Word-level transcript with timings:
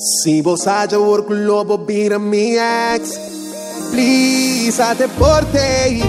Se 0.00 0.40
você 0.40 0.64
já 0.64 0.98
por 0.98 1.22
bobina 1.66 2.18
vira 2.18 2.94
ex. 2.94 3.20
Please, 3.90 4.80
até 4.80 5.06
portei. 5.06 6.00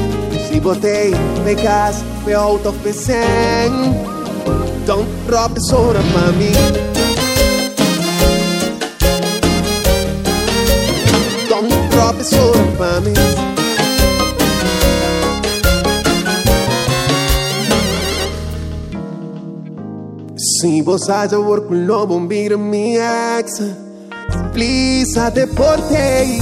Se 0.48 0.62
botei, 0.62 1.12
me 1.44 1.56
gas, 1.56 2.01
me 2.25 2.33
auto-officem. 2.33 3.17
Don't 4.85 5.09
drop 5.27 5.54
this 5.56 5.69
mami. 5.72 7.00
Se 20.62 20.80
você 20.84 21.28
já 21.28 21.39
orgulhou 21.39 22.05
bobina 22.05 22.55
minha 22.55 23.39
ex. 23.39 23.64
Please, 24.54 25.17
até 25.17 25.48
portei 25.48 26.40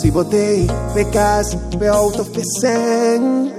Se 0.00 0.08
botei, 0.08 0.68
me 0.94 1.02
gas, 1.10 1.52
me 1.76 1.88
out 1.88 2.20
of 2.20 2.30
percent 2.30 3.52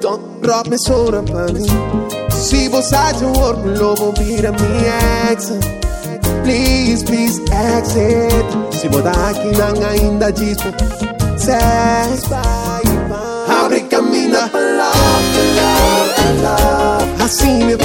Don't 0.00 0.40
drop 0.40 0.70
me 0.70 0.78
pra 1.26 1.46
mim 1.52 1.66
Se 2.30 2.68
você 2.70 2.94
já 2.94 3.26
orgulhou 3.44 3.94
bobina 3.96 4.50
minha 4.50 5.30
ex. 5.30 5.52
Please, 6.42 7.04
please 7.04 7.38
exit. 7.52 8.88
Botar 8.88 9.10
aqui 9.10 9.52
não 9.58 9.88
ainda 9.90 10.32
diz 10.32 10.56
Sex, 11.36 12.30
Abre 13.62 13.82
caminho 13.82 14.30
pra 14.48 14.58
love, 14.58 15.38
love, 15.58 16.42
love 16.42 17.22
Assim, 17.22 17.64
meu 17.64 17.76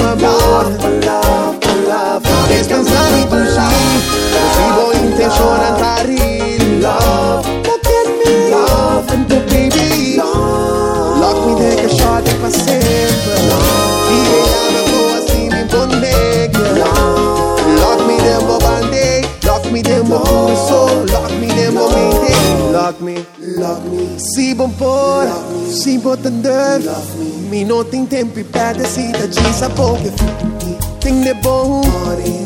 love 22.94 23.00
me. 23.00 23.26
Love 23.38 23.84
me. 23.90 24.18
Sii 24.18 24.54
buon 24.54 24.72
cuore, 24.76 25.32
sii 25.68 25.98
buon 25.98 26.20
tender. 26.20 26.80
Minuti 27.50 27.96
in 27.96 28.06
tempi 28.06 28.42
perdersi 28.42 29.10
da 29.10 29.28
ci 29.30 29.52
sa 29.52 29.68
poche. 29.68 30.12
Ting 30.98 31.22
de 31.24 31.34
buon, 31.34 31.84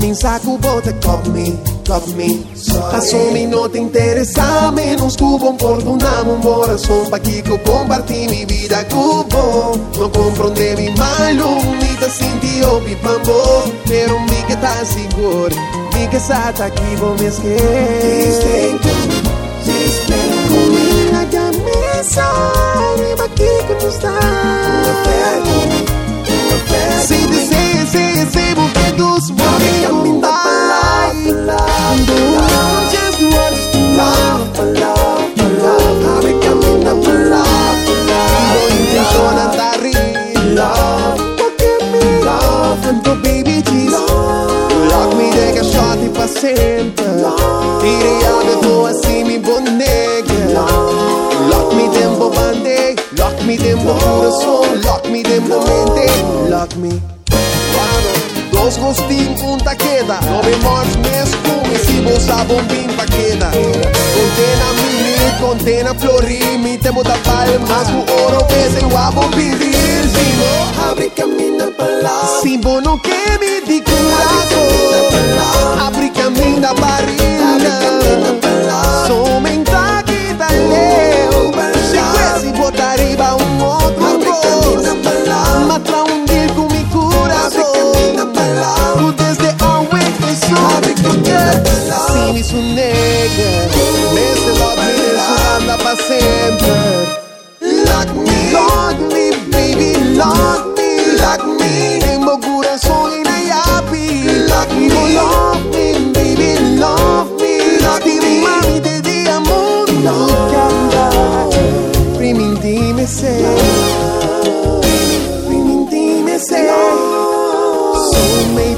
min 0.01 0.15
sa 0.15 0.39
cubo 0.39 0.81
te 0.81 0.95
cop 1.01 1.27
me. 1.29 1.57
Cop 1.87 2.07
me. 2.15 2.45
Passo 2.91 3.31
minuti 3.33 3.79
interi 3.79 4.25
sa 4.25 4.71
me 4.71 4.95
non 4.97 5.11
scubo 5.11 5.49
un 5.49 5.57
porto 5.57 5.91
un 5.91 6.01
amo 6.03 6.33
un 6.33 6.41
buon 6.41 6.79
son 6.79 7.09
pa 7.09 7.19
chi 7.19 7.43
comparti 7.43 8.27
mi 8.29 8.45
vida 8.45 8.85
cubo. 8.87 9.79
Non 9.99 10.11
comprendevi 10.11 10.93
mai 10.97 11.35
l'unità 11.37 12.09
sinti 12.09 12.61
o 12.63 12.81
mi 12.81 12.97
bambo. 13.01 13.71
Però 13.85 14.19
mica 14.19 14.57
t'assicuro, 14.57 15.55
mica 15.93 16.19
sa 16.19 16.53
ta 16.55 16.69
chi 16.69 16.95
vuoi 16.97 17.21
mi 17.21 17.31
scherzo. 17.31 18.98
sabe 22.09 23.15
ma 23.17 23.29
chi 23.35 23.51
che 23.67 23.77
tu 23.77 23.91
stai 23.91 24.87
Sente, 27.05 27.35
sente, 27.47 27.87
sente, 27.87 28.31
sente 28.31 28.61
un 28.61 28.71
che 28.73 28.95
tu 28.95 29.19
smuovi 29.21 29.85
a 29.85 29.93
mi 29.93 30.19
parlando 30.19 32.13
Just 32.91 33.21
want 33.21 33.57
to 33.73 33.79
love, 33.97 34.79
love, 34.79 35.35
love 35.61 36.05
A 36.07 36.23
me 36.23 36.39
cammina 36.39 36.95
per 36.95 37.29
a 39.39 39.49
tarri 39.49 39.93
Love, 40.55 41.21
what 41.39 41.57
can 41.59 41.93
be 41.93 42.25
love 42.25 42.87
And 42.87 43.03
the 43.05 43.15
baby 43.23 43.63
cheese 43.63 43.93
Lock 43.93 45.15
me, 45.15 45.31
take 45.33 45.61
a 45.61 45.65
shot, 45.65 45.99
if 45.99 46.19
I 46.19 46.27
a 48.25 48.45
me 48.45 48.61
tua 48.63 49.08
Lock 56.59 56.75
me. 56.75 57.01
Dos 58.51 58.77
gostinhos, 58.79 59.41
um 59.43 59.59
taqueda 59.59 60.19
Nove 60.23 60.57
mortes, 60.57 60.97
mês, 60.97 61.31
fume 61.45 61.79
Se 61.79 62.01
bolsa, 62.01 62.35
bombim, 62.47 62.89
paqueda 62.97 63.47
Contena 63.53 64.73
mini, 64.83 65.31
contena 65.39 65.95
flori 65.95 66.59
Mi 66.59 66.77
tempo 66.77 67.05
da 67.05 67.17
palmas. 67.19 67.89
O 67.91 68.23
ouro, 68.23 68.45
pese, 68.47 68.85
o 68.85 68.97
abombim 68.99 69.53
Zinho, 69.55 70.91
abre 70.91 71.09
caminho 71.11 71.71
pra 71.71 71.87
lá 71.87 72.41
Simbo 72.43 72.81
não 72.81 72.99
quer 72.99 73.39
me 73.39 73.61
de 73.61 73.81
curato 73.81 74.59
Abre 75.87 76.11
da 76.61 76.75
barriga 76.75 77.79
Somenta 79.07 80.03
que 80.05 80.35
tá 80.35 80.49
leu 80.49 81.53
Se 81.89 81.99
quer 82.43 82.53
botar 82.59 82.97
riba 82.97 83.37
um 83.37 83.63
outro 83.63 84.19
gosto 84.19 84.99
Matra 85.69 86.03
um 86.05 86.09
deal 86.09 86.17
com 86.17 86.18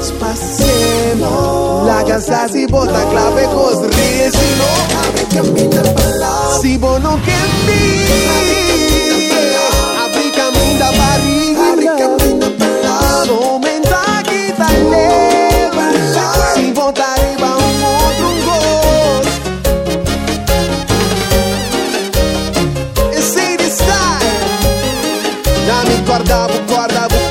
Sempre 0.01 1.21
Larga 1.85 2.15
as 2.15 2.55
e 2.55 2.65
bota 2.65 3.05
clave 3.05 3.43
com 3.45 3.67
os 3.67 3.81
rios 3.81 4.31
Se 4.33 4.55
não 4.57 4.75
abre 4.99 5.25
caminho 5.25 5.69
pra 5.93 6.09
lá 6.17 6.59
Se 6.59 6.77
bom 6.79 6.97
não 6.99 7.19
quer 7.19 7.47
vir 7.67 8.09
Abre 10.03 10.31
caminho 10.31 10.79
da 10.79 10.91
barriga 10.91 11.71
Abre 11.71 11.85
caminho 11.85 12.49
pra 12.57 12.67
lá 12.83 13.25
Somente 13.25 13.81
que 14.27 14.51
tá 14.53 14.69
leva 14.89 15.85
Se 16.55 16.71
voltar 16.73 17.15
e 17.19 17.21
um 17.39 17.45
outro 17.93 18.29
gosto 18.45 19.39
Esse 23.13 23.55
de 23.57 23.69
style. 23.69 24.31
Me 25.87 25.95
guardava, 26.07 26.57
guardava 26.67 27.30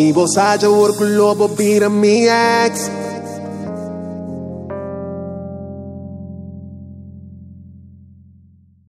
Si 0.00 0.14
a 0.16 0.40
haya 0.40 0.70
work 0.70 0.96
globo, 0.96 1.46
beat 1.48 1.86
me 1.90 2.26
X. 2.26 2.99